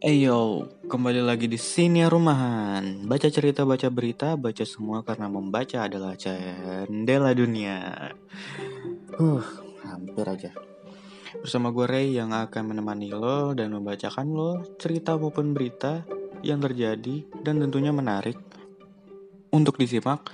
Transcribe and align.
Eyo, 0.00 0.64
kembali 0.88 1.20
lagi 1.20 1.44
di 1.44 1.60
sini 1.60 2.00
rumahan. 2.08 3.04
Baca 3.04 3.28
cerita, 3.28 3.68
baca 3.68 3.84
berita, 3.92 4.32
baca 4.32 4.64
semua 4.64 5.04
karena 5.04 5.28
membaca 5.28 5.84
adalah 5.84 6.16
jendela 6.16 7.36
dunia. 7.36 8.08
Huh, 9.20 9.44
hampir 9.84 10.24
aja. 10.24 10.56
Bersama 11.44 11.68
gue 11.68 11.84
Ray 11.84 12.16
yang 12.16 12.32
akan 12.32 12.72
menemani 12.72 13.12
lo 13.12 13.52
dan 13.52 13.76
membacakan 13.76 14.24
lo 14.32 14.64
cerita 14.80 15.20
maupun 15.20 15.52
berita 15.52 16.08
yang 16.40 16.64
terjadi 16.64 17.44
dan 17.44 17.60
tentunya 17.60 17.92
menarik 17.92 18.40
untuk 19.52 19.76
disimak 19.76 20.32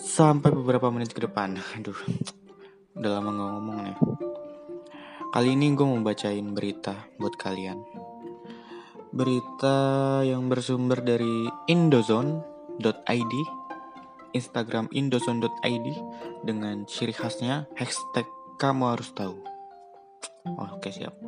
sampai 0.00 0.48
beberapa 0.48 0.88
menit 0.88 1.12
ke 1.12 1.28
depan. 1.28 1.60
Aduh, 1.76 2.00
udah 2.96 3.20
lama 3.20 3.36
ngomong 3.36 3.78
nih. 3.84 3.98
Kali 5.28 5.52
ini 5.52 5.76
gue 5.76 5.84
mau 5.84 6.00
bacain 6.00 6.56
berita 6.56 7.04
buat 7.20 7.36
kalian 7.36 8.07
berita 9.18 10.22
yang 10.22 10.46
bersumber 10.46 11.02
dari 11.02 11.50
indozone.id, 11.66 13.34
Instagram 14.30 14.86
indozone.id 14.94 15.86
dengan 16.46 16.86
ciri 16.86 17.10
khasnya 17.10 17.66
hashtag 17.74 18.22
kamu 18.62 18.94
harus 18.94 19.10
tahu. 19.18 19.42
Oh, 20.54 20.78
Oke 20.78 20.94
siap. 20.94 21.18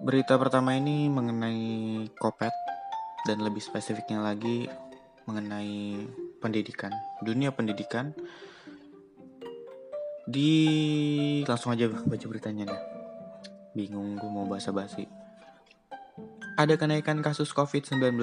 Berita 0.00 0.40
pertama 0.40 0.72
ini 0.72 1.12
mengenai 1.12 2.08
kopet 2.16 2.52
dan 3.28 3.44
lebih 3.44 3.60
spesifiknya 3.60 4.24
lagi 4.24 4.64
mengenai 5.28 6.00
pendidikan, 6.40 6.96
dunia 7.20 7.52
pendidikan. 7.52 8.16
Di 10.24 10.52
langsung 11.44 11.76
aja 11.76 11.92
baca 11.92 12.24
beritanya 12.24 12.72
deh. 12.72 12.82
Bingung 13.76 14.16
gue 14.16 14.30
mau 14.32 14.48
bahasa 14.48 14.72
basi. 14.72 15.23
Ada 16.54 16.78
kenaikan 16.78 17.18
kasus 17.18 17.50
COVID-19, 17.50 18.14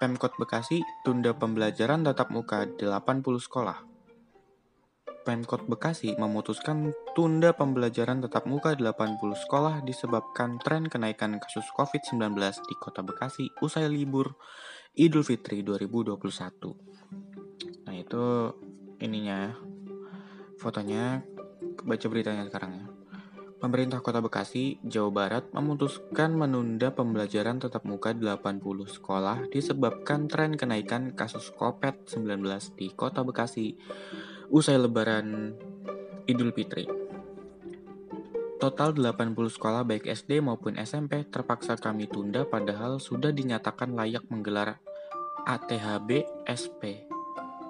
Pemkot 0.00 0.32
Bekasi 0.40 0.80
tunda 1.04 1.36
pembelajaran 1.36 2.00
tatap 2.00 2.32
muka 2.32 2.64
80 2.64 3.20
sekolah. 3.36 3.84
Pemkot 5.28 5.68
Bekasi 5.68 6.16
memutuskan 6.16 6.96
tunda 7.12 7.52
pembelajaran 7.52 8.24
tatap 8.24 8.48
muka 8.48 8.72
80 8.72 9.20
sekolah 9.44 9.84
disebabkan 9.84 10.56
tren 10.64 10.88
kenaikan 10.88 11.36
kasus 11.36 11.68
COVID-19 11.76 12.32
di 12.64 12.74
Kota 12.80 13.04
Bekasi 13.04 13.52
usai 13.60 13.92
libur 13.92 14.40
Idul 14.96 15.20
Fitri 15.20 15.60
2021. 15.60 16.16
Nah, 17.84 17.92
itu 17.92 18.24
ininya 19.04 19.52
fotonya 20.56 21.20
baca 21.84 22.06
beritanya 22.08 22.48
sekarang 22.48 22.72
ya. 22.72 22.93
Pemerintah 23.64 24.04
Kota 24.04 24.20
Bekasi, 24.20 24.76
Jawa 24.84 25.08
Barat 25.08 25.48
memutuskan 25.56 26.36
menunda 26.36 26.92
pembelajaran 26.92 27.56
tatap 27.56 27.88
muka 27.88 28.12
80 28.12 28.60
sekolah 28.60 29.48
disebabkan 29.48 30.28
tren 30.28 30.52
kenaikan 30.60 31.16
kasus 31.16 31.48
COVID-19 31.56 32.44
di 32.76 32.92
Kota 32.92 33.24
Bekasi 33.24 33.72
usai 34.52 34.76
lebaran 34.76 35.56
Idul 36.28 36.52
Fitri. 36.52 36.84
Total 38.60 38.92
80 38.92 39.32
sekolah 39.32 39.80
baik 39.88 40.12
SD 40.12 40.44
maupun 40.44 40.76
SMP 40.76 41.24
terpaksa 41.24 41.80
kami 41.80 42.04
tunda 42.04 42.44
padahal 42.44 43.00
sudah 43.00 43.32
dinyatakan 43.32 43.96
layak 43.96 44.28
menggelar 44.28 44.76
ATHB 45.48 46.28
SP, 46.44 47.08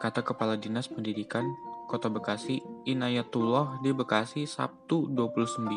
kata 0.02 0.26
Kepala 0.26 0.58
Dinas 0.58 0.90
Pendidikan 0.90 1.46
Kota 1.84 2.08
Bekasi, 2.08 2.64
Inayatullah 2.88 3.78
di 3.84 3.92
Bekasi, 3.92 4.48
Sabtu 4.48 5.08
29 5.12 5.68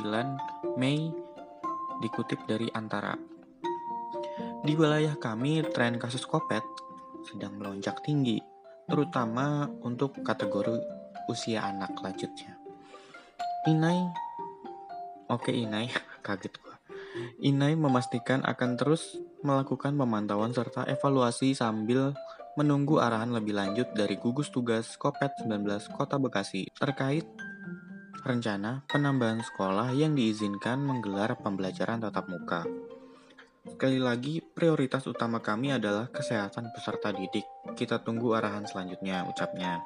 Mei, 0.79 1.11
dikutip 1.99 2.47
dari 2.47 2.71
Antara. 2.71 3.13
Di 4.63 4.73
wilayah 4.73 5.15
kami, 5.19 5.63
tren 5.71 5.99
kasus 5.99 6.23
kopet 6.23 6.63
sedang 7.27 7.59
melonjak 7.59 7.99
tinggi, 8.03 8.39
terutama 8.87 9.67
untuk 9.83 10.15
kategori 10.23 10.79
usia 11.27 11.67
anak 11.67 11.99
lanjutnya. 11.99 12.55
Inai, 13.67 13.99
oke 15.27 15.51
Inai, 15.51 15.91
kaget 16.25 16.55
gua. 16.63 16.79
Inai 17.43 17.75
memastikan 17.75 18.45
akan 18.47 18.79
terus 18.79 19.19
melakukan 19.43 19.93
pemantauan 19.97 20.55
serta 20.55 20.87
evaluasi 20.87 21.53
sambil 21.53 22.15
menunggu 22.57 22.97
arahan 22.97 23.29
lebih 23.29 23.53
lanjut 23.53 23.93
dari 23.93 24.17
gugus 24.17 24.49
tugas 24.49 24.97
COVID-19 24.97 25.61
Kota 25.93 26.17
Bekasi 26.17 26.65
terkait 26.73 27.29
rencana 28.25 28.81
penambahan 28.89 29.45
sekolah 29.45 29.93
yang 29.93 30.17
diizinkan 30.17 30.81
menggelar 30.81 31.37
pembelajaran 31.37 32.01
tatap 32.01 32.25
muka. 32.25 32.65
Sekali 33.69 34.01
lagi, 34.01 34.41
prioritas 34.41 35.05
utama 35.05 35.37
kami 35.37 35.77
adalah 35.77 36.09
kesehatan 36.09 36.73
peserta 36.73 37.13
didik. 37.13 37.45
Kita 37.77 38.01
tunggu 38.01 38.33
arahan 38.33 38.65
selanjutnya, 38.65 39.21
ucapnya. 39.29 39.85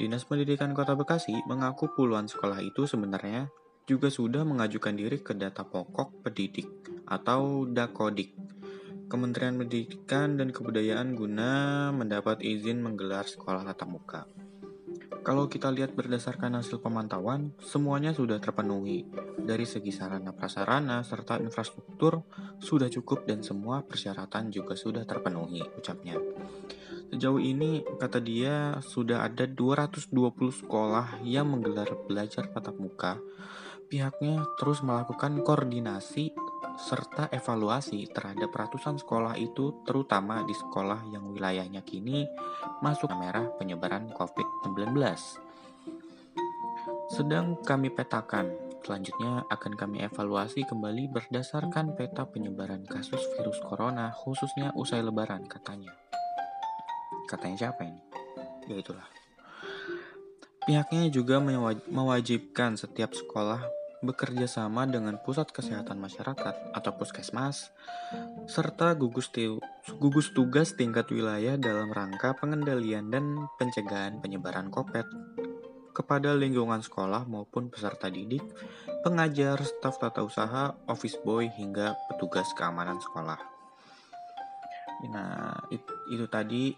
Dinas 0.00 0.24
Pendidikan 0.24 0.72
Kota 0.72 0.96
Bekasi 0.96 1.36
mengaku 1.44 1.92
puluhan 1.92 2.24
sekolah 2.24 2.64
itu 2.64 2.88
sebenarnya 2.88 3.52
juga 3.84 4.08
sudah 4.08 4.48
mengajukan 4.48 4.96
diri 4.96 5.20
ke 5.20 5.36
data 5.36 5.62
pokok 5.62 6.24
pendidik 6.24 6.66
atau 7.04 7.68
DAKODIK 7.68 8.30
Kementerian 9.06 9.54
Pendidikan 9.54 10.34
dan 10.34 10.50
Kebudayaan 10.50 11.14
guna 11.14 11.50
mendapat 11.94 12.42
izin 12.42 12.82
menggelar 12.82 13.22
sekolah 13.22 13.62
tatap 13.62 13.86
muka. 13.86 14.26
Kalau 15.22 15.46
kita 15.46 15.70
lihat 15.70 15.94
berdasarkan 15.94 16.58
hasil 16.58 16.82
pemantauan, 16.82 17.54
semuanya 17.62 18.10
sudah 18.10 18.42
terpenuhi. 18.42 19.06
Dari 19.38 19.62
segi 19.62 19.94
sarana 19.94 20.34
prasarana 20.34 21.06
serta 21.06 21.38
infrastruktur 21.38 22.26
sudah 22.58 22.90
cukup 22.90 23.30
dan 23.30 23.46
semua 23.46 23.86
persyaratan 23.86 24.50
juga 24.50 24.74
sudah 24.74 25.06
terpenuhi, 25.06 25.62
ucapnya. 25.78 26.18
Sejauh 27.14 27.38
ini, 27.38 27.86
kata 28.02 28.18
dia, 28.18 28.82
sudah 28.82 29.22
ada 29.22 29.46
220 29.46 30.10
sekolah 30.66 31.22
yang 31.22 31.46
menggelar 31.46 31.94
belajar 32.10 32.50
tatap 32.50 32.74
muka. 32.82 33.22
Pihaknya 33.86 34.42
terus 34.58 34.82
melakukan 34.82 35.46
koordinasi 35.46 36.34
serta 36.76 37.32
evaluasi 37.32 38.04
terhadap 38.12 38.52
ratusan 38.52 39.00
sekolah 39.00 39.34
itu 39.40 39.82
terutama 39.88 40.44
di 40.44 40.52
sekolah 40.52 41.08
yang 41.08 41.32
wilayahnya 41.32 41.80
kini 41.82 42.28
masuk 42.84 43.08
merah 43.16 43.48
penyebaran 43.56 44.12
COVID-19. 44.12 44.92
Sedang 47.10 47.56
kami 47.64 47.88
petakan, 47.88 48.52
selanjutnya 48.84 49.48
akan 49.48 49.72
kami 49.74 50.04
evaluasi 50.04 50.68
kembali 50.68 51.08
berdasarkan 51.10 51.96
peta 51.96 52.28
penyebaran 52.28 52.84
kasus 52.84 53.24
virus 53.34 53.58
corona 53.64 54.12
khususnya 54.12 54.76
usai 54.76 55.00
lebaran 55.00 55.48
katanya. 55.48 55.96
Katanya 57.26 57.56
siapa 57.56 57.82
ini? 57.82 58.02
Ya 58.68 58.76
itulah. 58.78 59.06
Pihaknya 60.66 61.06
juga 61.14 61.38
mewajibkan 61.86 62.74
setiap 62.74 63.14
sekolah 63.14 63.62
bekerja 64.06 64.46
sama 64.46 64.86
dengan 64.86 65.18
Pusat 65.18 65.50
Kesehatan 65.50 65.98
Masyarakat 65.98 66.72
atau 66.72 66.92
Puskesmas, 66.94 67.74
serta 68.46 68.94
gugus, 68.94 69.28
gugus 69.98 70.30
tugas 70.30 70.78
tingkat 70.78 71.10
wilayah 71.10 71.58
dalam 71.58 71.90
rangka 71.90 72.38
pengendalian 72.38 73.10
dan 73.10 73.50
pencegahan 73.58 74.22
penyebaran 74.22 74.70
COVID 74.70 75.04
kepada 75.96 76.36
lingkungan 76.36 76.84
sekolah 76.84 77.24
maupun 77.24 77.72
peserta 77.72 78.12
didik, 78.12 78.44
pengajar, 79.00 79.56
staf 79.64 79.96
tata 79.96 80.20
usaha, 80.20 80.76
office 80.86 81.16
boy, 81.24 81.48
hingga 81.48 81.96
petugas 82.12 82.52
keamanan 82.52 83.00
sekolah. 83.00 83.40
Nah, 85.08 85.56
itu, 85.72 85.92
itu 86.12 86.26
tadi 86.28 86.76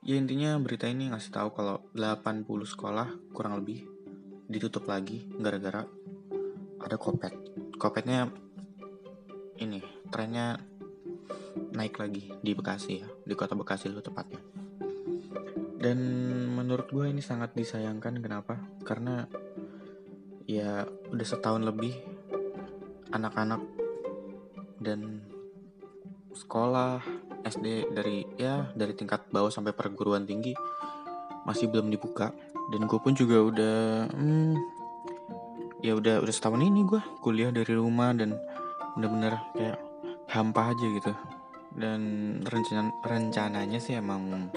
ya 0.00 0.16
intinya 0.16 0.56
berita 0.60 0.88
ini 0.88 1.12
ngasih 1.12 1.32
tahu 1.32 1.48
kalau 1.52 1.76
80 1.92 2.44
sekolah 2.64 3.08
kurang 3.36 3.60
lebih 3.60 3.84
ditutup 4.48 4.88
lagi 4.88 5.28
gara-gara 5.38 5.84
ada 6.84 6.96
kopet. 6.96 7.32
Kopetnya 7.76 8.28
ini 9.60 9.80
trennya 10.08 10.58
naik 11.70 12.00
lagi 12.00 12.32
di 12.40 12.52
Bekasi 12.56 12.92
ya 13.00 13.08
di 13.24 13.34
kota 13.36 13.54
Bekasi 13.54 13.92
itu 13.92 14.02
tepatnya. 14.02 14.40
Dan 15.80 15.98
menurut 16.52 16.92
gue 16.92 17.08
ini 17.08 17.24
sangat 17.24 17.56
disayangkan 17.56 18.20
kenapa? 18.20 18.60
Karena 18.84 19.24
ya 20.44 20.84
udah 20.84 21.26
setahun 21.26 21.64
lebih 21.64 21.96
anak-anak 23.16 23.64
dan 24.76 25.24
sekolah 26.36 27.00
SD 27.48 27.96
dari 27.96 28.28
ya 28.36 28.68
dari 28.76 28.92
tingkat 28.92 29.32
bawah 29.32 29.48
sampai 29.48 29.72
perguruan 29.72 30.28
tinggi 30.28 30.52
masih 31.48 31.72
belum 31.72 31.88
dibuka. 31.88 32.32
Dan 32.70 32.84
gue 32.84 33.00
pun 33.00 33.16
juga 33.16 33.40
udah 33.40 33.78
hmm, 34.12 34.79
ya 35.80 35.96
udah 35.96 36.20
udah 36.20 36.34
setahun 36.34 36.60
ini 36.60 36.84
gue 36.84 37.00
kuliah 37.24 37.48
dari 37.52 37.72
rumah 37.72 38.12
dan 38.12 38.36
bener-bener 38.96 39.36
kayak 39.56 39.78
hampa 40.30 40.72
aja 40.72 40.86
gitu. 40.96 41.12
Dan 41.70 42.00
rencana 42.42 42.90
rencananya 43.06 43.78
sih 43.78 43.96
emang 43.96 44.50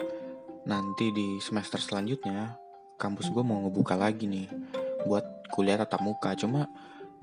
nanti 0.64 1.14
di 1.14 1.38
semester 1.44 1.78
selanjutnya 1.78 2.58
kampus 2.98 3.30
gue 3.30 3.44
mau 3.44 3.62
ngebuka 3.68 4.00
lagi 4.00 4.26
nih 4.26 4.48
buat 5.06 5.50
kuliah 5.54 5.80
tatap 5.80 6.02
muka. 6.04 6.36
Cuma 6.36 6.68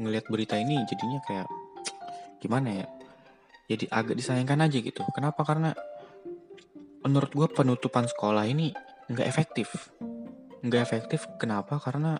ngelihat 0.00 0.26
berita 0.32 0.56
ini 0.56 0.80
jadinya 0.88 1.20
kayak 1.26 1.48
gimana 2.40 2.72
ya 2.72 2.86
jadi 3.70 3.86
agak 3.86 4.18
disayangkan 4.18 4.66
aja 4.66 4.78
gitu. 4.82 5.06
Kenapa? 5.14 5.46
Karena 5.46 5.70
menurut 7.06 7.30
gue 7.30 7.48
penutupan 7.54 8.10
sekolah 8.10 8.42
ini 8.50 8.74
nggak 9.06 9.26
efektif. 9.30 9.94
Nggak 10.66 10.82
efektif 10.90 11.30
kenapa? 11.38 11.78
Karena 11.78 12.18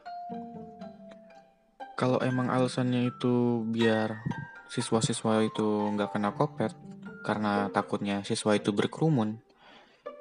kalau 2.01 2.17
emang 2.25 2.49
alasannya 2.49 3.13
itu 3.13 3.61
biar 3.69 4.25
siswa-siswa 4.73 5.45
itu 5.45 5.93
nggak 5.93 6.17
kena 6.17 6.33
kopet 6.33 6.73
karena 7.21 7.69
takutnya 7.69 8.25
siswa 8.25 8.57
itu 8.57 8.73
berkerumun 8.73 9.37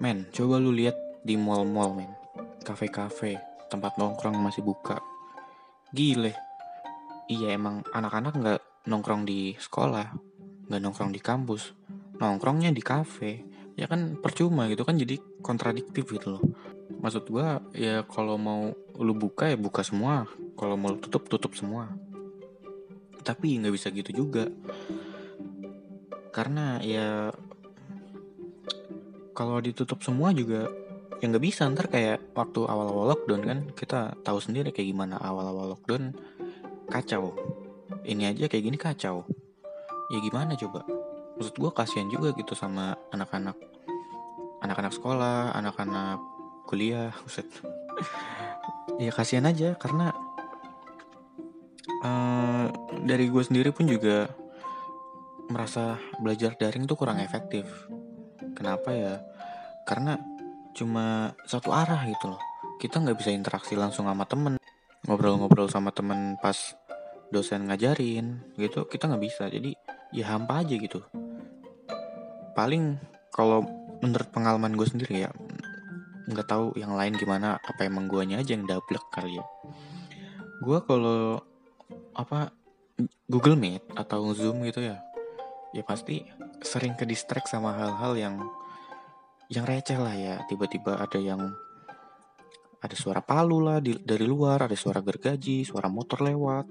men 0.04 0.28
coba 0.36 0.60
lu 0.60 0.76
lihat 0.76 1.00
di 1.24 1.40
mall-mall 1.40 1.96
men. 1.96 2.12
Kafe-kafe 2.68 3.40
tempat 3.72 3.96
nongkrong 3.96 4.36
masih 4.36 4.60
buka. 4.60 5.00
Gile. 5.96 6.36
Iya 7.32 7.56
emang 7.56 7.88
anak-anak 7.96 8.34
nggak 8.36 8.62
nongkrong 8.92 9.24
di 9.24 9.56
sekolah 9.56 10.12
nggak 10.68 10.82
nongkrong 10.84 11.16
di 11.16 11.24
kampus. 11.24 11.72
Nongkrongnya 12.20 12.76
di 12.76 12.84
kafe. 12.84 13.48
Ya 13.80 13.88
kan 13.88 14.20
percuma 14.20 14.68
gitu 14.68 14.84
kan 14.84 15.00
jadi 15.00 15.16
kontradiktif 15.40 16.12
gitu 16.12 16.36
loh. 16.36 16.44
Maksud 17.00 17.32
gua 17.32 17.64
ya 17.72 18.04
kalau 18.04 18.36
mau 18.36 18.76
lu 19.00 19.16
buka 19.16 19.48
ya 19.48 19.56
buka 19.56 19.80
semua 19.88 20.28
kalau 20.60 20.76
mau 20.76 20.92
tutup 21.00 21.32
tutup 21.32 21.56
semua. 21.56 21.88
Tapi 23.24 23.56
nggak 23.64 23.72
bisa 23.72 23.88
gitu 23.96 24.12
juga. 24.12 24.52
Karena 26.36 26.84
ya 26.84 27.32
kalau 29.32 29.64
ditutup 29.64 30.04
semua 30.04 30.36
juga 30.36 30.68
ya 31.24 31.26
nggak 31.32 31.46
bisa. 31.48 31.64
Ntar 31.72 31.88
kayak 31.88 32.36
waktu 32.36 32.68
awal-awal 32.68 33.16
lockdown 33.16 33.42
kan 33.48 33.60
kita 33.72 34.20
tahu 34.20 34.44
sendiri 34.44 34.76
kayak 34.76 34.92
gimana 34.92 35.16
awal-awal 35.24 35.80
lockdown. 35.80 36.12
Kacau. 36.92 37.32
Ini 38.04 38.36
aja 38.36 38.52
kayak 38.52 38.64
gini 38.68 38.76
kacau. 38.76 39.24
Ya 40.12 40.20
gimana 40.20 40.60
coba? 40.60 40.84
Maksud 41.40 41.56
gue 41.56 41.72
kasihan 41.72 42.12
juga 42.12 42.36
gitu 42.36 42.52
sama 42.52 43.00
anak-anak. 43.16 43.56
Anak-anak 44.60 44.92
sekolah 44.92 45.56
anak-anak 45.56 46.20
kuliah 46.68 47.16
Buset. 47.24 47.48
ya 49.00 49.16
kasihan 49.16 49.48
aja 49.48 49.80
karena 49.80 50.12
dari 53.04 53.32
gue 53.32 53.44
sendiri 53.44 53.72
pun 53.72 53.88
juga 53.88 54.28
merasa 55.50 55.98
belajar 56.22 56.54
daring 56.56 56.86
tuh 56.86 56.96
kurang 57.00 57.18
efektif. 57.20 57.66
Kenapa 58.54 58.94
ya? 58.94 59.16
Karena 59.88 60.20
cuma 60.78 61.34
satu 61.50 61.74
arah 61.74 62.06
gitu 62.06 62.36
loh. 62.36 62.42
Kita 62.78 63.02
nggak 63.02 63.18
bisa 63.18 63.32
interaksi 63.34 63.74
langsung 63.74 64.06
sama 64.06 64.24
temen. 64.30 64.62
Ngobrol-ngobrol 65.08 65.72
sama 65.72 65.90
temen 65.90 66.38
pas 66.38 66.56
dosen 67.30 67.66
ngajarin 67.70 68.42
gitu 68.58 68.86
kita 68.86 69.10
nggak 69.10 69.24
bisa. 69.24 69.50
Jadi 69.50 69.74
ya 70.14 70.36
hampa 70.36 70.62
aja 70.62 70.76
gitu. 70.78 71.02
Paling 72.54 73.00
kalau 73.34 73.66
menurut 74.00 74.30
pengalaman 74.32 74.78
gue 74.78 74.88
sendiri 74.88 75.28
ya 75.28 75.32
nggak 76.30 76.46
tahu 76.46 76.78
yang 76.78 76.94
lain 76.94 77.18
gimana 77.18 77.58
apa 77.58 77.90
emang 77.90 78.06
guanya 78.06 78.38
aja 78.38 78.54
yang 78.54 78.70
double 78.70 79.02
kali 79.10 79.42
ya. 79.42 79.46
Gue 80.62 80.78
kalau 80.86 81.42
apa 82.14 82.54
Google 83.30 83.56
Meet 83.56 83.84
atau 83.96 84.32
Zoom 84.36 84.66
gitu 84.68 84.84
ya 84.84 85.00
ya 85.70 85.86
pasti 85.86 86.26
sering 86.66 86.98
ke 86.98 87.06
distract 87.06 87.50
sama 87.50 87.78
hal-hal 87.78 88.14
yang 88.18 88.36
yang 89.50 89.66
receh 89.66 89.98
lah 89.98 90.14
ya. 90.14 90.36
Tiba-tiba 90.46 90.98
ada 91.02 91.18
yang 91.18 91.42
ada 92.80 92.96
suara 92.96 93.20
palu 93.20 93.60
lah 93.60 93.84
di, 93.84 93.98
dari 94.00 94.24
luar 94.24 94.64
ada 94.64 94.78
suara 94.78 95.04
gergaji 95.04 95.68
suara 95.68 95.92
motor 95.92 96.24
lewat 96.24 96.64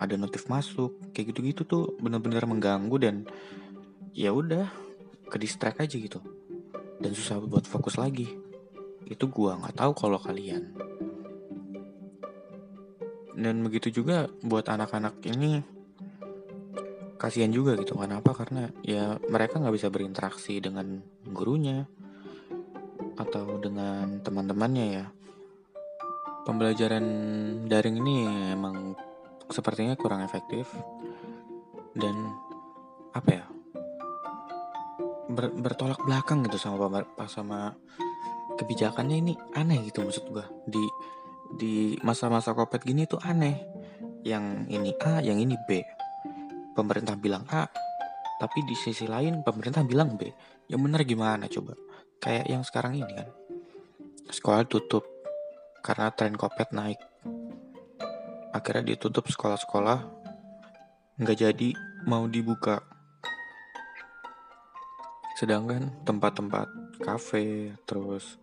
ada 0.00 0.16
notif 0.16 0.48
masuk 0.48 1.12
kayak 1.12 1.36
gitu-gitu 1.36 1.68
tuh 1.68 1.84
bener-bener 2.00 2.40
mengganggu 2.48 2.96
dan 2.96 3.28
ya 4.16 4.32
udah 4.32 4.68
ke 5.28 5.36
distract 5.36 5.82
aja 5.82 5.96
gitu. 5.96 6.20
Dan 6.96 7.12
susah 7.12 7.36
buat 7.44 7.68
fokus 7.68 8.00
lagi. 8.00 8.28
Itu 9.06 9.28
gua 9.28 9.60
nggak 9.60 9.76
tahu 9.76 9.92
kalau 9.94 10.18
kalian 10.18 10.72
dan 13.36 13.60
begitu 13.60 14.00
juga 14.02 14.32
buat 14.40 14.64
anak-anak 14.64 15.20
ini 15.28 15.60
kasihan 17.20 17.52
juga 17.52 17.76
gitu. 17.76 17.96
Kenapa? 17.96 18.32
Karena 18.32 18.68
ya 18.80 19.20
mereka 19.28 19.60
nggak 19.60 19.76
bisa 19.76 19.88
berinteraksi 19.92 20.60
dengan 20.60 21.00
gurunya 21.28 21.84
atau 23.16 23.60
dengan 23.60 24.20
teman-temannya 24.24 24.86
ya. 24.88 25.06
Pembelajaran 26.46 27.04
daring 27.66 27.96
ini 28.00 28.16
emang 28.54 28.94
sepertinya 29.50 29.98
kurang 29.98 30.22
efektif 30.22 30.70
dan 31.92 32.14
apa 33.12 33.30
ya? 33.32 33.44
Ber, 35.26 35.50
bertolak 35.50 35.98
belakang 36.06 36.46
gitu 36.46 36.56
sama 36.56 37.02
sama 37.26 37.74
kebijakannya 38.54 39.16
ini. 39.18 39.34
Aneh 39.58 39.82
gitu 39.90 40.06
maksud 40.06 40.30
gua. 40.30 40.46
Di 40.70 40.80
di 41.54 41.94
masa-masa 42.02 42.50
covid 42.50 42.82
gini 42.82 43.06
tuh 43.06 43.22
aneh. 43.22 43.62
Yang 44.26 44.44
ini 44.66 44.90
A 45.06 45.22
yang 45.22 45.38
ini 45.38 45.54
B. 45.70 45.78
Pemerintah 46.74 47.14
bilang 47.14 47.46
A 47.46 47.70
tapi 48.36 48.60
di 48.68 48.76
sisi 48.76 49.08
lain 49.08 49.40
pemerintah 49.40 49.80
bilang 49.80 50.20
B. 50.20 50.28
Yang 50.68 50.80
benar 50.84 51.00
gimana 51.08 51.44
coba? 51.48 51.72
Kayak 52.20 52.46
yang 52.52 52.62
sekarang 52.64 53.00
ini 53.00 53.12
kan. 53.16 53.28
Sekolah 54.28 54.68
tutup 54.68 55.08
karena 55.80 56.12
tren 56.12 56.36
covid 56.36 56.68
naik. 56.76 57.00
Akhirnya 58.52 58.96
ditutup 58.96 59.24
sekolah-sekolah. 59.28 59.98
Nggak 61.16 61.36
jadi 61.48 61.68
mau 62.04 62.28
dibuka. 62.28 62.84
Sedangkan 65.40 65.92
tempat-tempat 66.04 66.68
kafe 67.00 67.76
terus 67.84 68.36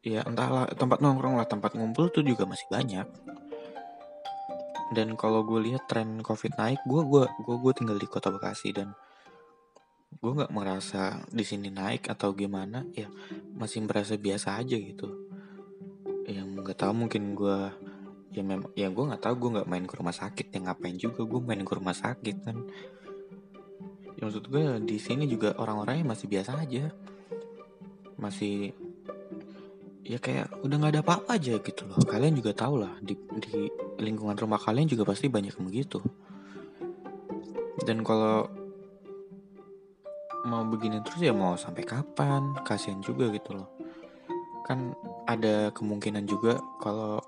ya 0.00 0.24
entahlah 0.24 0.64
tempat 0.72 1.04
nongkrong 1.04 1.36
lah 1.36 1.44
tempat 1.44 1.76
ngumpul 1.76 2.08
tuh 2.08 2.24
juga 2.24 2.48
masih 2.48 2.64
banyak. 2.72 3.06
Dan 4.92 5.16
kalau 5.16 5.44
gue 5.44 5.72
lihat 5.72 5.88
tren 5.88 6.20
covid 6.20 6.52
naik 6.56 6.80
gue 6.84 7.02
gue 7.04 7.24
gue 7.24 7.56
gue 7.56 7.72
tinggal 7.72 7.96
di 7.96 8.08
kota 8.08 8.28
bekasi 8.28 8.76
dan 8.76 8.92
gue 10.12 10.32
nggak 10.36 10.52
merasa 10.52 11.24
di 11.32 11.40
sini 11.40 11.72
naik 11.72 12.12
atau 12.12 12.36
gimana 12.36 12.84
ya 12.92 13.08
masih 13.56 13.88
merasa 13.88 14.20
biasa 14.20 14.60
aja 14.60 14.76
gitu. 14.76 15.08
Yang 16.28 16.48
nggak 16.60 16.78
tahu 16.78 16.92
mungkin 16.92 17.32
gue 17.32 17.58
ya 18.32 18.40
memang 18.44 18.68
ya 18.76 18.92
gue 18.92 19.04
nggak 19.12 19.22
tahu 19.24 19.34
gue 19.40 19.50
nggak 19.60 19.68
main 19.68 19.84
ke 19.88 19.94
rumah 19.96 20.16
sakit 20.16 20.52
yang 20.52 20.68
ngapain 20.68 20.96
juga 21.00 21.24
gue 21.24 21.40
main 21.40 21.64
ke 21.64 21.72
rumah 21.72 21.96
sakit 21.96 22.36
kan. 22.44 22.56
Ya 24.20 24.28
maksud 24.28 24.44
gue 24.52 24.64
di 24.84 25.00
sini 25.00 25.24
juga 25.24 25.56
orang-orangnya 25.56 26.12
masih 26.12 26.28
biasa 26.28 26.60
aja. 26.60 26.92
Masih 28.20 28.76
ya 30.02 30.18
kayak 30.18 30.50
udah 30.66 30.76
nggak 30.82 30.92
ada 30.98 31.02
apa-apa 31.02 31.38
aja 31.38 31.54
gitu 31.62 31.82
loh. 31.86 31.98
Kalian 32.02 32.34
juga 32.34 32.50
tau 32.54 32.74
lah 32.74 32.98
di, 32.98 33.14
di 33.38 33.70
lingkungan 34.02 34.34
rumah 34.34 34.58
kalian 34.58 34.90
juga 34.90 35.06
pasti 35.06 35.30
banyak 35.30 35.54
yang 35.54 35.66
begitu. 35.66 36.02
Dan 37.82 38.02
kalau 38.02 38.46
mau 40.42 40.66
begini 40.66 40.98
terus 41.06 41.22
ya 41.22 41.30
mau 41.30 41.54
sampai 41.54 41.86
kapan 41.86 42.54
kasihan 42.66 42.98
juga 42.98 43.30
gitu 43.30 43.54
loh. 43.54 43.70
Kan 44.66 44.94
ada 45.30 45.70
kemungkinan 45.70 46.26
juga 46.26 46.58
kalau 46.82 47.22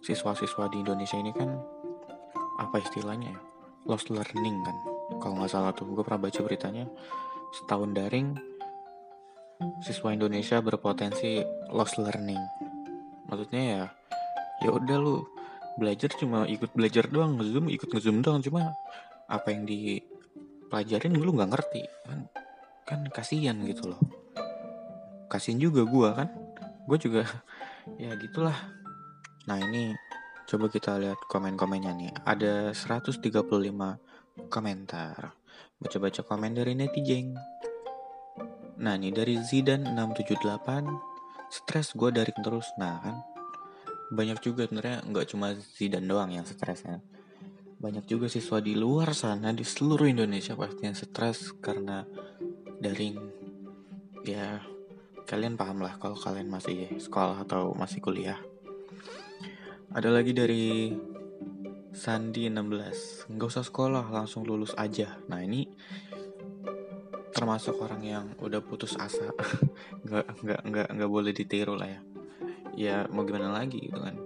siswa-siswa 0.00 0.72
di 0.72 0.80
Indonesia 0.80 1.16
ini 1.20 1.32
kan 1.36 1.60
apa 2.58 2.80
istilahnya 2.80 3.36
ya 3.36 3.40
lost 3.84 4.08
learning 4.08 4.56
kan. 4.64 4.76
Kalau 5.20 5.34
nggak 5.40 5.52
salah 5.52 5.72
tuh 5.76 5.88
gue 5.92 6.04
pernah 6.04 6.28
baca 6.28 6.40
beritanya 6.40 6.84
setahun 7.52 7.96
daring 7.96 8.36
siswa 9.82 10.14
Indonesia 10.14 10.58
berpotensi 10.62 11.42
lost 11.70 11.98
learning. 11.98 12.40
Maksudnya 13.28 13.62
ya 13.62 13.82
ya 14.58 14.70
udah 14.74 14.96
lu 14.98 15.22
belajar 15.78 16.10
cuma 16.18 16.42
ikut 16.50 16.74
belajar 16.74 17.06
doang 17.06 17.38
ngezoom 17.38 17.70
ikut 17.70 17.88
ngezoom 17.90 18.22
doang. 18.22 18.42
Cuma 18.42 18.74
apa 19.28 19.48
yang 19.52 19.66
dipelajarin 19.66 21.14
lu 21.14 21.34
nggak 21.34 21.50
ngerti. 21.54 21.82
Kan 22.06 22.20
kan 22.86 23.00
kasihan 23.12 23.58
gitu 23.66 23.92
loh. 23.92 24.00
Kasihan 25.28 25.60
juga 25.60 25.84
gue 25.84 26.08
kan. 26.14 26.28
Gue 26.88 26.98
juga 26.98 27.22
ya 28.02 28.14
gitulah. 28.16 28.56
Nah 29.46 29.58
ini 29.60 29.92
coba 30.48 30.72
kita 30.72 30.96
lihat 30.96 31.20
komen-komennya 31.28 31.92
nih. 31.92 32.12
Ada 32.24 32.72
135 32.72 33.20
komentar. 34.48 35.36
Baca-baca 35.78 36.20
komen 36.26 36.58
dari 36.58 36.74
netizen. 36.74 37.36
Nah 38.78 38.94
nih 38.94 39.10
dari 39.10 39.34
Zidan 39.42 39.90
678 39.98 41.50
Stres 41.50 41.96
gue 41.98 42.10
dari 42.14 42.30
terus. 42.30 42.70
Nah 42.78 42.96
kan? 43.02 43.16
Banyak 44.14 44.38
juga 44.40 44.64
sebenarnya 44.64 45.04
nggak 45.04 45.26
cuma 45.34 45.52
Zidan 45.52 46.08
doang 46.08 46.32
yang 46.32 46.46
stresnya 46.46 47.04
Banyak 47.78 48.08
juga 48.08 48.24
siswa 48.30 48.56
di 48.64 48.72
luar 48.72 49.12
sana 49.12 49.52
Di 49.52 49.66
seluruh 49.66 50.08
Indonesia 50.08 50.56
pasti 50.56 50.88
yang 50.88 50.96
stres 50.96 51.52
Karena 51.60 52.06
daring. 52.80 53.18
Ya 54.24 54.62
Kalian 55.28 55.60
paham 55.60 55.84
lah 55.84 56.00
kalau 56.00 56.16
kalian 56.16 56.48
masih 56.48 56.88
sekolah 56.96 57.44
atau 57.44 57.76
masih 57.76 58.00
kuliah. 58.00 58.40
Ada 59.92 60.08
lagi 60.08 60.32
dari 60.32 60.96
Sandi 61.92 62.48
16 62.48 63.28
Nggak 63.36 63.48
usah 63.52 63.60
sekolah 63.60 64.08
langsung 64.08 64.48
lulus 64.48 64.72
aja. 64.80 65.20
Nah 65.28 65.44
ini 65.44 65.68
termasuk 67.38 67.78
orang 67.78 68.02
yang 68.02 68.26
udah 68.42 68.58
putus 68.58 68.98
asa. 68.98 69.30
Nggak 70.04 70.26
nggak 70.42 70.60
nggak 70.66 70.88
nggak 70.98 71.10
boleh 71.10 71.30
ditiru 71.30 71.78
lah 71.78 71.86
ya. 71.86 72.00
Ya 72.74 72.96
mau 73.14 73.22
gimana 73.22 73.54
lagi 73.54 73.78
gitu 73.78 74.02
kan. 74.02 74.18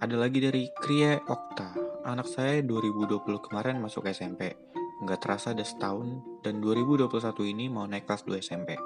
Ada 0.00 0.16
lagi 0.16 0.40
dari 0.40 0.64
Krie 0.80 1.20
Okta. 1.20 1.76
Anak 2.04 2.28
saya 2.28 2.64
2020 2.64 3.20
kemarin 3.44 3.80
masuk 3.80 4.08
SMP 4.08 4.56
nggak 5.04 5.20
terasa 5.20 5.52
ada 5.52 5.66
setahun 5.66 6.40
dan 6.40 6.64
2021 6.64 7.10
ini 7.50 7.68
mau 7.68 7.84
naik 7.84 8.08
kelas 8.08 8.24
2 8.24 8.40
SMP 8.40 8.78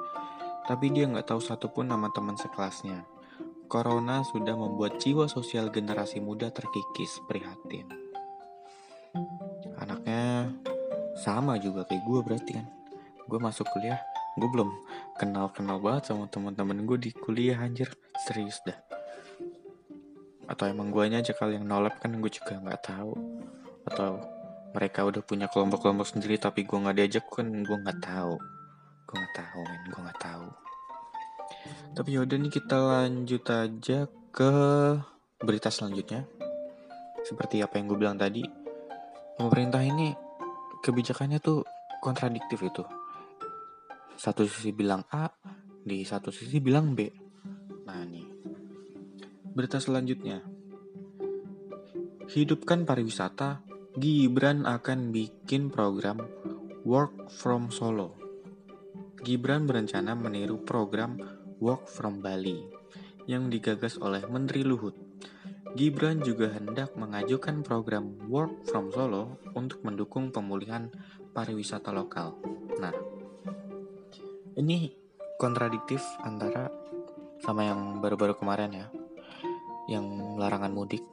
tapi 0.68 0.92
dia 0.92 1.08
nggak 1.08 1.32
tahu 1.32 1.40
satupun 1.40 1.88
nama 1.88 2.12
teman 2.12 2.36
sekelasnya. 2.36 3.08
Corona 3.72 4.20
sudah 4.20 4.52
membuat 4.52 5.00
jiwa 5.00 5.24
sosial 5.24 5.72
generasi 5.72 6.20
muda 6.20 6.52
terkikis 6.52 7.24
prihatin. 7.24 7.88
Anaknya 9.80 10.52
sama 11.16 11.56
juga 11.56 11.88
kayak 11.88 12.04
gue 12.04 12.20
berarti 12.20 12.52
kan. 12.60 12.77
Gue 13.28 13.38
masuk 13.38 13.68
kuliah, 13.76 14.00
gue 14.40 14.48
belum 14.48 14.72
kenal-kenal 15.20 15.76
banget 15.78 16.08
sama 16.08 16.24
teman-teman 16.32 16.88
gue 16.88 16.98
di 16.98 17.10
kuliah 17.12 17.60
anjir. 17.60 17.92
Serius 18.24 18.58
dah. 18.64 18.76
Atau 20.48 20.64
emang 20.64 20.88
gue 20.88 21.04
aja 21.04 21.36
kali 21.36 21.60
yang 21.60 21.68
nolep 21.68 22.00
kan 22.00 22.08
gue 22.16 22.30
juga 22.32 22.56
nggak 22.56 22.80
tahu. 22.88 23.12
Atau 23.84 24.24
mereka 24.72 25.04
udah 25.04 25.20
punya 25.20 25.46
kelompok-kelompok 25.52 26.08
sendiri 26.08 26.40
tapi 26.40 26.64
gue 26.64 26.76
nggak 26.76 26.96
diajak 26.96 27.24
kan 27.28 27.46
gue 27.46 27.76
nggak 27.84 28.00
tahu. 28.00 28.40
Gue 29.08 29.16
nggak 29.16 29.34
tahu 29.36 29.60
men, 29.60 29.82
gue 29.92 30.00
nggak 30.08 30.20
tahu. 30.24 30.46
Tapi 31.96 32.08
yaudah 32.16 32.38
nih 32.40 32.52
kita 32.52 32.76
lanjut 32.76 33.44
aja 33.48 33.98
ke 34.32 34.52
berita 35.44 35.68
selanjutnya. 35.68 36.24
Seperti 37.24 37.60
apa 37.60 37.76
yang 37.76 37.92
gue 37.92 37.98
bilang 38.00 38.16
tadi, 38.16 38.40
pemerintah 39.36 39.84
ini 39.84 40.16
kebijakannya 40.80 41.38
tuh 41.42 41.64
kontradiktif 42.00 42.62
itu. 42.62 42.84
Satu 44.18 44.50
sisi 44.50 44.74
bilang 44.74 45.06
A, 45.14 45.30
di 45.86 46.02
satu 46.02 46.34
sisi 46.34 46.58
bilang 46.58 46.90
B. 46.98 47.06
Nah 47.86 48.02
nih, 48.02 48.26
berita 49.54 49.78
selanjutnya. 49.78 50.42
Hidupkan 52.26 52.82
pariwisata, 52.82 53.62
Gibran 53.94 54.66
akan 54.66 55.14
bikin 55.14 55.70
program 55.70 56.18
Work 56.82 57.30
from 57.30 57.70
Solo. 57.70 58.18
Gibran 59.22 59.70
berencana 59.70 60.18
meniru 60.18 60.66
program 60.66 61.22
Work 61.62 61.86
from 61.86 62.18
Bali 62.18 62.58
yang 63.30 63.46
digagas 63.46 64.02
oleh 64.02 64.26
Menteri 64.26 64.66
Luhut. 64.66 64.98
Gibran 65.78 66.18
juga 66.26 66.50
hendak 66.50 66.98
mengajukan 66.98 67.62
program 67.62 68.18
Work 68.26 68.66
from 68.66 68.90
Solo 68.90 69.38
untuk 69.54 69.86
mendukung 69.86 70.34
pemulihan 70.34 70.90
pariwisata 71.30 71.94
lokal. 71.94 72.34
Nah, 72.82 73.17
ini 74.58 74.90
kontradiktif 75.38 76.02
antara 76.26 76.66
sama 77.46 77.62
yang 77.62 78.02
baru-baru 78.02 78.34
kemarin 78.34 78.74
ya, 78.74 78.86
yang 79.86 80.34
larangan 80.34 80.74
mudik. 80.74 81.06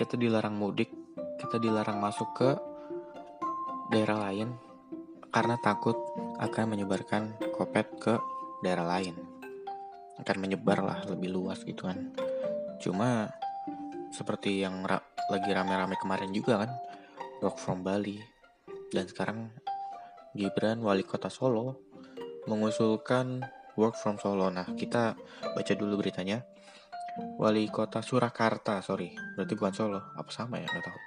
Kita 0.00 0.16
dilarang 0.16 0.56
mudik, 0.56 0.88
kita 1.36 1.60
dilarang 1.60 2.00
masuk 2.00 2.32
ke 2.32 2.50
daerah 3.92 4.28
lain 4.28 4.56
karena 5.28 5.60
takut 5.60 6.00
akan 6.40 6.72
menyebarkan 6.72 7.36
COVID 7.60 7.86
ke 8.00 8.16
daerah 8.64 8.88
lain. 8.88 9.20
Akan 10.16 10.40
menyebar 10.40 10.80
lah 10.80 11.04
lebih 11.12 11.36
luas 11.36 11.60
gitu 11.60 11.84
kan. 11.84 12.16
Cuma 12.80 13.28
seperti 14.16 14.64
yang 14.64 14.80
ra 14.88 14.96
lagi 15.28 15.52
rame-rame 15.52 16.00
kemarin 16.00 16.32
juga 16.32 16.64
kan 16.64 16.72
work 17.44 17.60
from 17.60 17.84
Bali. 17.84 18.16
Dan 18.88 19.04
sekarang 19.04 19.52
Gibran 20.32 20.80
wali 20.80 21.04
kota 21.04 21.28
Solo 21.28 21.85
mengusulkan 22.46 23.44
work 23.76 23.94
from 23.94 24.16
Solo. 24.18 24.48
Nah 24.50 24.66
kita 24.74 25.14
baca 25.54 25.72
dulu 25.76 26.00
beritanya. 26.00 26.42
Wali 27.40 27.68
kota 27.68 28.00
Surakarta 28.00 28.80
sorry. 28.80 29.12
Berarti 29.36 29.52
bukan 29.54 29.74
Solo. 29.74 30.00
Apa 30.16 30.30
sama 30.32 30.58
ya? 30.62 30.66
Nggak 30.66 30.84
tahu. 30.86 31.00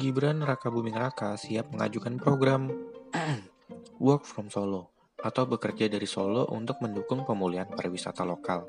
Gibran 0.00 0.40
Raka 0.40 0.72
Buming 0.72 0.96
Raka 0.96 1.36
siap 1.36 1.68
mengajukan 1.68 2.16
program 2.16 2.72
work 4.06 4.24
from 4.24 4.48
Solo 4.48 4.92
atau 5.22 5.46
bekerja 5.46 5.86
dari 5.86 6.08
Solo 6.08 6.50
untuk 6.50 6.82
mendukung 6.82 7.22
pemulihan 7.22 7.70
pariwisata 7.70 8.26
lokal. 8.26 8.66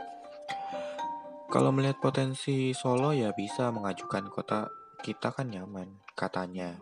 Kalau 1.50 1.70
melihat 1.70 2.02
potensi 2.02 2.74
Solo 2.74 3.14
ya 3.14 3.34
bisa 3.34 3.70
mengajukan 3.74 4.26
kota 4.30 4.70
kita 5.02 5.34
kan 5.34 5.50
nyaman, 5.50 6.02
katanya. 6.18 6.80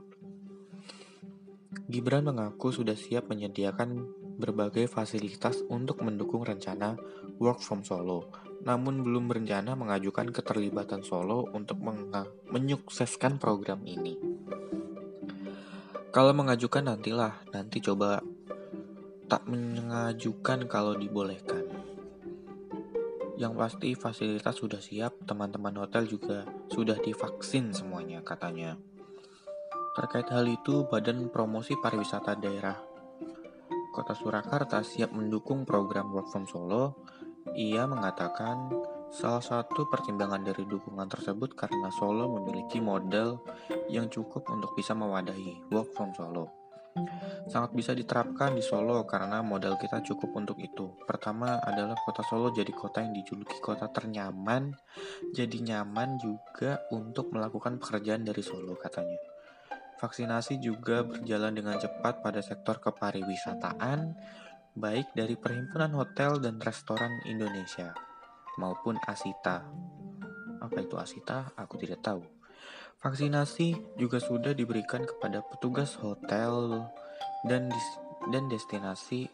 Gibran 1.88 2.28
mengaku 2.28 2.72
sudah 2.72 2.96
siap 2.96 3.32
menyediakan 3.32 4.21
berbagai 4.38 4.88
fasilitas 4.88 5.64
untuk 5.68 6.04
mendukung 6.06 6.46
rencana 6.46 6.96
work 7.42 7.60
from 7.60 7.82
Solo, 7.82 8.30
namun 8.62 9.02
belum 9.02 9.26
berencana 9.26 9.74
mengajukan 9.74 10.30
keterlibatan 10.30 11.02
Solo 11.02 11.50
untuk 11.52 11.82
menyukseskan 12.52 13.42
program 13.42 13.82
ini. 13.84 14.16
Kalau 16.12 16.36
mengajukan 16.36 16.92
nantilah, 16.92 17.40
nanti 17.56 17.80
coba 17.80 18.20
tak 19.32 19.48
mengajukan 19.48 20.68
kalau 20.68 20.94
dibolehkan. 21.00 21.64
Yang 23.40 23.54
pasti 23.58 23.90
fasilitas 23.96 24.60
sudah 24.60 24.84
siap, 24.84 25.24
teman-teman 25.24 25.74
hotel 25.80 26.06
juga 26.06 26.44
sudah 26.68 27.00
divaksin 27.00 27.72
semuanya 27.72 28.20
katanya. 28.22 28.76
Terkait 29.96 30.28
hal 30.30 30.46
itu, 30.52 30.84
Badan 30.86 31.32
Promosi 31.32 31.80
Pariwisata 31.80 32.36
Daerah 32.38 32.91
Kota 33.92 34.16
Surakarta 34.16 34.80
siap 34.88 35.12
mendukung 35.12 35.68
program 35.68 36.16
Work 36.16 36.32
from 36.32 36.48
Solo. 36.48 37.04
Ia 37.52 37.84
mengatakan 37.84 38.72
salah 39.12 39.44
satu 39.44 39.92
pertimbangan 39.92 40.48
dari 40.48 40.64
dukungan 40.64 41.12
tersebut 41.12 41.52
karena 41.60 41.92
Solo 41.92 42.32
memiliki 42.40 42.80
model 42.80 43.44
yang 43.92 44.08
cukup 44.08 44.48
untuk 44.48 44.72
bisa 44.80 44.96
mewadahi 44.96 45.68
Work 45.76 45.92
from 45.92 46.16
Solo. 46.16 46.48
Sangat 47.52 47.76
bisa 47.76 47.92
diterapkan 47.92 48.56
di 48.56 48.64
Solo 48.64 49.04
karena 49.04 49.44
modal 49.44 49.76
kita 49.76 50.00
cukup 50.04 50.40
untuk 50.40 50.56
itu. 50.64 50.96
Pertama 51.04 51.60
adalah 51.60 52.00
kota 52.00 52.24
Solo 52.24 52.52
jadi 52.56 52.72
kota 52.72 53.04
yang 53.04 53.12
dijuluki 53.12 53.60
kota 53.60 53.92
ternyaman, 53.92 54.72
jadi 55.36 55.58
nyaman 55.60 56.16
juga 56.16 56.80
untuk 56.96 57.32
melakukan 57.36 57.76
pekerjaan 57.76 58.24
dari 58.24 58.40
Solo 58.40 58.80
katanya. 58.80 59.31
Vaksinasi 60.02 60.58
juga 60.58 61.06
berjalan 61.06 61.54
dengan 61.54 61.78
cepat 61.78 62.26
pada 62.26 62.42
sektor 62.42 62.82
kepariwisataan, 62.82 64.18
baik 64.74 65.14
dari 65.14 65.38
Perhimpunan 65.38 65.94
Hotel 65.94 66.42
dan 66.42 66.58
Restoran 66.58 67.22
Indonesia 67.30 67.94
maupun 68.58 68.98
Asita. 69.06 69.62
Apa 70.58 70.82
itu 70.82 70.98
Asita? 70.98 71.54
Aku 71.54 71.78
tidak 71.78 72.02
tahu. 72.02 72.26
Vaksinasi 72.98 73.98
juga 74.02 74.18
sudah 74.18 74.58
diberikan 74.58 75.06
kepada 75.06 75.46
petugas 75.46 75.94
hotel 76.02 76.82
dan 77.46 77.70
dan 78.34 78.50
destinasi 78.50 79.30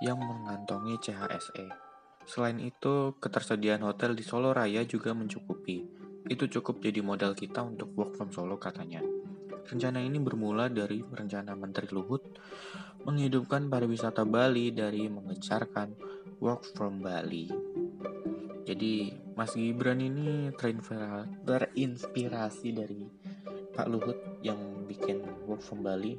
yang 0.00 0.16
mengantongi 0.16 0.96
CHSE. 0.96 1.68
Selain 2.24 2.56
itu, 2.56 3.20
ketersediaan 3.20 3.84
hotel 3.84 4.16
di 4.16 4.24
Solo 4.24 4.56
Raya 4.56 4.80
juga 4.88 5.12
mencukupi. 5.12 5.84
Itu 6.24 6.48
cukup 6.48 6.80
jadi 6.80 7.04
modal 7.04 7.36
kita 7.36 7.60
untuk 7.64 7.92
work 7.96 8.16
from 8.16 8.32
Solo 8.32 8.56
katanya. 8.56 9.19
Rencana 9.70 10.02
ini 10.02 10.18
bermula 10.18 10.66
dari 10.66 10.98
rencana 10.98 11.54
Menteri 11.54 11.86
Luhut 11.94 12.26
menghidupkan 13.06 13.70
pariwisata 13.70 14.26
Bali 14.26 14.74
dari 14.74 15.06
mengejarkan 15.06 15.94
work 16.42 16.74
from 16.74 16.98
Bali. 16.98 17.46
Jadi 18.66 19.14
Mas 19.38 19.54
Gibran 19.54 20.02
ini 20.02 20.50
terinspirasi 20.58 22.68
dari 22.74 23.06
Pak 23.70 23.86
Luhut 23.86 24.18
yang 24.42 24.58
bikin 24.90 25.22
work 25.46 25.62
from 25.62 25.86
Bali. 25.86 26.18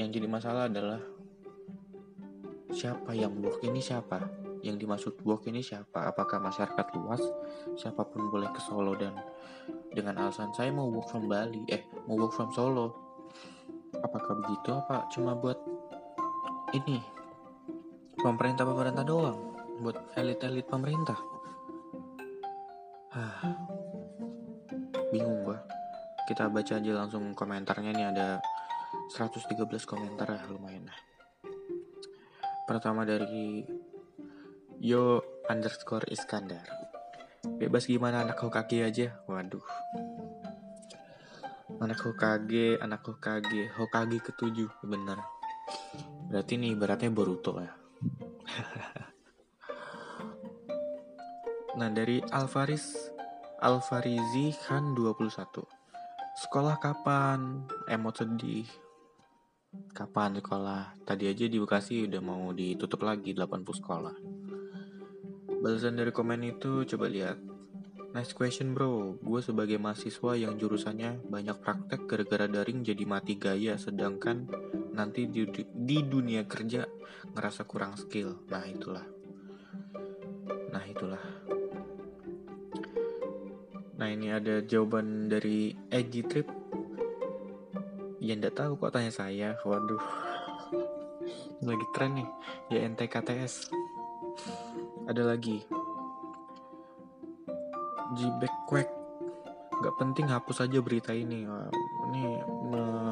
Yang 0.00 0.08
jadi 0.16 0.26
masalah 0.32 0.72
adalah 0.72 1.04
siapa 2.72 3.12
yang 3.12 3.44
work 3.44 3.60
ini 3.60 3.84
siapa? 3.84 4.43
Yang 4.64 4.76
dimaksud 4.80 5.14
work 5.28 5.44
ini 5.52 5.60
siapa? 5.60 6.08
Apakah 6.08 6.40
masyarakat 6.40 6.86
luas? 6.96 7.20
Siapa 7.76 8.08
pun 8.08 8.32
boleh 8.32 8.48
ke 8.48 8.60
Solo 8.64 8.96
dan 8.96 9.12
dengan 9.92 10.24
alasan 10.24 10.50
saya 10.56 10.72
mau 10.72 10.88
work 10.88 11.12
from 11.12 11.28
Bali, 11.28 11.68
eh 11.68 11.84
mau 12.08 12.16
work 12.16 12.32
from 12.32 12.48
Solo. 12.48 12.96
Apakah 14.00 14.40
begitu 14.40 14.72
apa 14.72 15.04
cuma 15.12 15.36
buat 15.36 15.60
ini 16.72 16.98
pemerintah-pemerintah 18.16 19.04
doang? 19.04 19.52
Buat 19.84 20.16
elit-elit 20.16 20.64
pemerintah? 20.64 21.34
bingung 25.14 25.46
gua 25.46 25.62
kita 26.26 26.50
baca 26.50 26.74
aja 26.74 26.90
langsung 26.90 27.30
komentarnya 27.38 27.94
nih 27.94 28.06
ada 28.10 28.42
113 29.14 29.62
komentar 29.86 30.26
ya 30.26 30.42
lumayan 30.50 30.90
lah 30.90 30.98
pertama 32.66 33.06
dari 33.06 33.62
yo 34.84 35.24
underscore 35.48 36.04
Iskandar. 36.12 36.60
Bebas 37.56 37.88
gimana 37.88 38.20
anak 38.20 38.36
Hokage 38.44 38.84
aja? 38.84 39.16
Waduh. 39.24 39.64
Anak 41.80 42.04
Hokage 42.04 42.76
anak 42.84 43.00
Hokage. 43.00 43.72
Hokage 43.80 44.20
ketujuh 44.20 44.68
bener. 44.84 45.16
Berarti 46.28 46.60
nih 46.60 46.76
beratnya 46.76 47.08
Boruto 47.08 47.64
ya. 47.64 47.72
nah 51.80 51.88
dari 51.88 52.20
Alvaris 52.20 53.08
Alfarizi 53.64 54.52
Khan 54.68 54.92
21 54.92 55.64
Sekolah 56.44 56.76
kapan? 56.76 57.64
Emot 57.88 58.20
sedih. 58.20 58.68
Kapan 59.96 60.44
sekolah? 60.44 60.92
Tadi 61.08 61.24
aja 61.24 61.48
di 61.48 61.56
Bekasi 61.56 62.04
udah 62.04 62.20
mau 62.20 62.52
ditutup 62.52 63.08
lagi 63.08 63.32
80 63.32 63.80
sekolah 63.80 64.43
Balasan 65.64 65.96
dari 65.96 66.12
komen 66.12 66.44
itu 66.44 66.84
coba 66.84 67.08
lihat. 67.08 67.40
Nice 68.12 68.36
question 68.36 68.76
bro, 68.76 69.16
gue 69.16 69.40
sebagai 69.40 69.80
mahasiswa 69.80 70.36
yang 70.36 70.60
jurusannya 70.60 71.24
banyak 71.24 71.56
praktek 71.56 72.04
gara-gara 72.04 72.44
daring 72.44 72.84
jadi 72.84 73.00
mati 73.08 73.40
gaya 73.40 73.80
Sedangkan 73.80 74.44
nanti 74.92 75.24
di, 75.24 75.48
di 75.72 75.98
dunia 76.04 76.44
kerja 76.44 76.84
ngerasa 77.32 77.64
kurang 77.64 77.96
skill. 77.96 78.44
Nah 78.52 78.60
itulah. 78.68 79.08
Nah 80.68 80.84
itulah. 80.84 81.24
Nah 83.96 84.08
ini 84.12 84.36
ada 84.36 84.60
jawaban 84.60 85.32
dari 85.32 85.72
Egi 85.88 86.22
Trip. 86.28 86.48
Ya 88.20 88.36
ndak 88.36 88.60
tahu 88.60 88.76
kok 88.76 88.92
tanya 88.92 89.08
saya. 89.08 89.56
Waduh. 89.64 90.04
Lagi 91.64 91.86
tren 91.96 92.20
nih 92.20 92.28
Ya 92.68 92.84
NTKTS 92.84 93.83
Ada 95.04 95.22
lagi. 95.36 95.60
Jibek 98.16 98.54
Gak 99.74 99.96
penting 100.00 100.30
hapus 100.32 100.64
aja 100.64 100.80
berita 100.80 101.12
ini. 101.12 101.44
Ini 102.08 102.22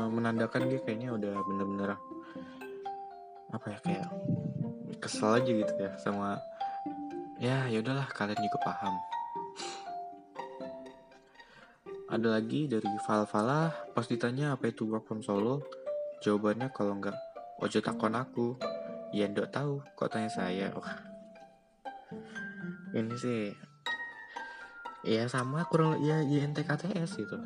menandakan 0.08 0.72
dia 0.72 0.80
kayaknya 0.80 1.12
udah 1.12 1.34
bener-bener 1.44 1.90
Apa 3.52 3.66
ya 3.76 3.78
kayak 3.84 4.08
Kesel 5.02 5.36
aja 5.36 5.50
gitu 5.50 5.72
ya 5.76 5.92
sama 6.00 6.40
Ya 7.42 7.66
yaudahlah 7.68 8.08
kalian 8.14 8.40
juga 8.40 8.58
paham. 8.62 8.94
Ada 12.08 12.40
lagi 12.40 12.70
dari 12.70 12.88
Val 13.04 13.28
Falah 13.28 13.72
pas 13.92 14.06
ditanya 14.08 14.56
apa 14.56 14.70
itu 14.70 14.88
work 14.88 15.04
from 15.10 15.20
solo 15.20 15.60
jawabannya 16.22 16.70
kalau 16.72 16.96
nggak 16.96 17.16
ojo 17.60 17.78
takon 17.84 18.16
aku. 18.16 18.56
Ya 19.12 19.28
ndak 19.28 19.52
tahu 19.52 19.84
kok 19.92 20.08
tanya 20.08 20.32
saya. 20.32 20.72
Wah. 20.72 21.11
Ini 22.92 23.16
sih 23.16 23.48
ya 25.02 25.26
sama 25.26 25.66
kurang 25.66 25.98
ya 26.04 26.22
INTKTS 26.22 27.10
gitu. 27.18 27.36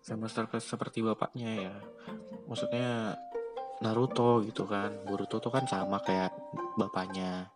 Sama 0.00 0.30
seperti 0.30 1.04
bapaknya 1.04 1.68
ya. 1.68 1.74
Maksudnya 2.48 3.18
Naruto 3.84 4.40
gitu 4.46 4.64
kan. 4.64 4.94
Boruto 5.04 5.38
tuh 5.38 5.52
kan 5.52 5.68
sama 5.68 6.00
kayak 6.00 6.32
bapaknya. 6.80 7.52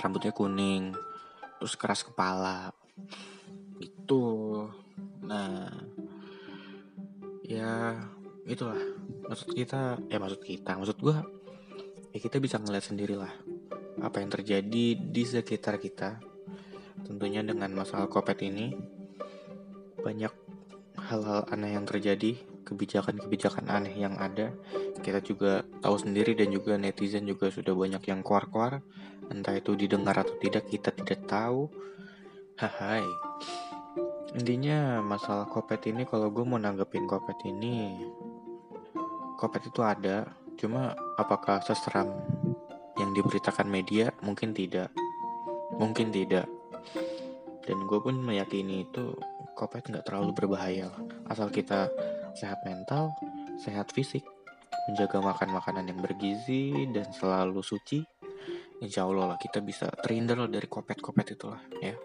Rambutnya 0.00 0.32
kuning 0.32 0.96
terus 1.60 1.76
keras 1.76 2.02
kepala. 2.06 2.72
Gitu. 3.78 4.24
Nah 5.26 5.68
ya 7.44 8.00
itulah. 8.48 8.80
Maksud 9.28 9.52
kita 9.52 10.00
ya 10.08 10.16
maksud 10.16 10.40
kita 10.40 10.80
maksud 10.80 10.96
gue 11.02 11.16
ya 12.14 12.18
kita 12.22 12.38
bisa 12.40 12.56
ngeliat 12.62 12.86
sendirilah 12.86 13.53
apa 14.02 14.22
yang 14.22 14.30
terjadi 14.30 14.84
di 14.98 15.22
sekitar 15.22 15.78
kita 15.78 16.34
Tentunya 17.04 17.44
dengan 17.44 17.68
masalah 17.74 18.06
COVID 18.08 18.38
ini 18.46 18.72
banyak 20.00 20.30
hal-hal 20.96 21.44
aneh 21.52 21.76
yang 21.76 21.84
terjadi, 21.84 22.38
kebijakan-kebijakan 22.64 23.68
aneh 23.68 23.92
yang 23.92 24.16
ada. 24.16 24.54
Kita 25.04 25.20
juga 25.20 25.66
tahu 25.84 26.00
sendiri 26.00 26.32
dan 26.32 26.48
juga 26.54 26.80
netizen 26.80 27.28
juga 27.28 27.52
sudah 27.52 27.76
banyak 27.76 28.00
yang 28.08 28.24
keluar-keluar. 28.24 28.80
Entah 29.28 29.52
itu 29.58 29.76
didengar 29.76 30.16
atau 30.16 30.32
tidak, 30.40 30.64
kita 30.70 30.94
tidak 30.96 31.28
tahu. 31.28 31.68
Hai. 32.56 33.04
Intinya 34.38 35.04
masalah 35.04 35.50
COVID 35.50 35.80
ini 35.90 36.08
kalau 36.08 36.32
gue 36.32 36.42
mau 36.46 36.58
nanggepin 36.58 37.04
COVID 37.04 37.38
ini 37.50 38.00
COVID 39.38 39.62
itu 39.66 39.80
ada, 39.82 40.30
cuma 40.56 40.94
apakah 41.18 41.60
seseram 41.60 42.33
yang 43.00 43.10
diberitakan 43.14 43.66
media? 43.66 44.10
Mungkin 44.22 44.54
tidak. 44.54 44.90
Mungkin 45.74 46.14
tidak 46.14 46.46
dan 47.64 47.78
gue 47.88 47.98
pun 48.00 48.16
meyakini 48.20 48.84
itu 48.84 49.16
COVID 49.56 49.92
nggak 49.92 50.04
terlalu 50.04 50.36
berbahaya 50.36 50.92
asal 51.32 51.48
kita 51.48 51.88
sehat 52.36 52.60
mental 52.68 53.12
sehat 53.56 53.88
fisik 53.92 54.24
menjaga 54.90 55.24
makan 55.24 55.48
makanan 55.56 55.88
yang 55.88 56.00
bergizi 56.04 56.90
dan 56.92 57.08
selalu 57.08 57.64
suci 57.64 58.04
insya 58.84 59.08
Allah 59.08 59.34
lah 59.34 59.38
kita 59.40 59.64
bisa 59.64 59.88
terhindar 60.04 60.44
dari 60.44 60.68
COVID 60.68 60.98
COVID 61.00 61.26
itulah 61.32 61.62
ya 61.80 61.96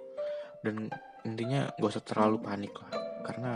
dan 0.63 0.87
intinya 1.27 1.67
gak 1.75 1.91
usah 1.91 2.03
terlalu 2.03 2.39
panik 2.39 2.71
lah 2.79 2.91
karena 3.27 3.53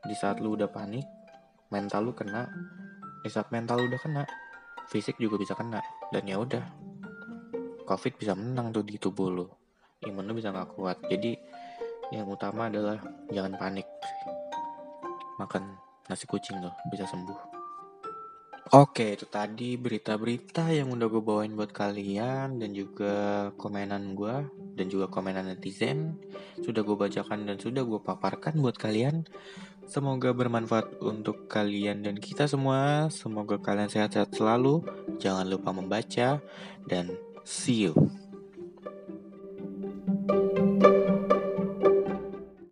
di 0.00 0.16
saat 0.16 0.40
lu 0.40 0.56
udah 0.56 0.72
panik 0.72 1.04
mental 1.68 2.08
lu 2.08 2.12
kena 2.16 2.48
di 3.20 3.28
saat 3.28 3.52
mental 3.52 3.84
lu 3.84 3.92
udah 3.92 4.00
kena 4.00 4.24
fisik 4.88 5.20
juga 5.20 5.36
bisa 5.36 5.52
kena 5.52 5.84
dan 6.10 6.22
ya 6.26 6.36
udah 6.38 6.64
COVID 7.90 8.22
bisa 8.22 8.38
menang 8.38 8.70
tuh 8.70 8.86
di 8.86 8.94
tubuh 9.02 9.26
lu. 9.34 9.46
Imun 10.06 10.30
lu 10.30 10.38
bisa 10.38 10.54
nggak 10.54 10.78
kuat. 10.78 11.02
Jadi 11.10 11.34
yang 12.14 12.30
utama 12.30 12.70
adalah 12.70 13.02
jangan 13.34 13.58
panik. 13.58 13.86
Makan 15.42 15.74
nasi 16.06 16.30
kucing 16.30 16.62
loh 16.62 16.74
bisa 16.86 17.02
sembuh. 17.06 17.50
Oke, 18.70 19.18
itu 19.18 19.26
tadi 19.26 19.74
berita-berita 19.74 20.70
yang 20.70 20.94
udah 20.94 21.10
gue 21.10 21.18
bawain 21.18 21.58
buat 21.58 21.74
kalian 21.74 22.62
dan 22.62 22.70
juga 22.70 23.50
komenan 23.58 24.14
gue 24.14 24.46
dan 24.78 24.86
juga 24.86 25.10
komenan 25.10 25.50
netizen. 25.50 26.14
Sudah 26.62 26.86
gue 26.86 26.94
bacakan 26.94 27.50
dan 27.50 27.58
sudah 27.58 27.82
gue 27.82 27.98
paparkan 27.98 28.62
buat 28.62 28.78
kalian. 28.78 29.26
Semoga 29.90 30.30
bermanfaat 30.30 31.02
untuk 31.02 31.50
kalian 31.50 32.06
dan 32.06 32.14
kita 32.22 32.46
semua. 32.46 33.10
Semoga 33.10 33.58
kalian 33.58 33.90
sehat-sehat 33.90 34.30
selalu. 34.38 34.86
Jangan 35.18 35.50
lupa 35.50 35.74
membaca 35.74 36.38
dan 36.86 37.10
see 37.42 37.90
you. 37.90 37.94